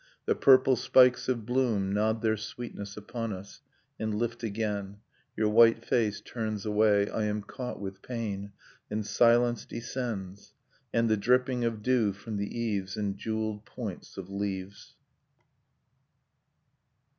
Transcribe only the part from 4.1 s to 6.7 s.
lift again, Your white face turns